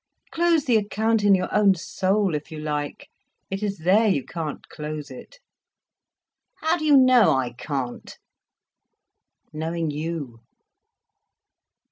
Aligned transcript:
Close 0.31 0.65
the 0.65 0.77
account 0.77 1.23
in 1.23 1.35
your 1.35 1.47
own 1.53 1.75
soul, 1.75 2.33
if 2.33 2.51
you 2.51 2.57
like. 2.57 3.07
It 3.51 3.61
is 3.61 3.77
there 3.77 4.07
you 4.07 4.25
can't 4.25 4.67
close 4.67 5.11
it." 5.11 5.37
"How 6.61 6.75
do 6.75 6.85
you 6.85 6.97
know 6.97 7.33
I 7.33 7.51
can't?" 7.53 8.17
"Knowing 9.53 9.91
you." 9.91 10.39